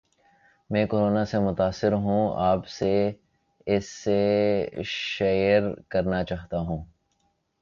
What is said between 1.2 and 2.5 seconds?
سے متاثر ہوں